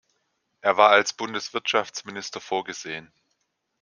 [0.61, 3.13] Er war als Bundeswirtschaftsminister vorgesehen.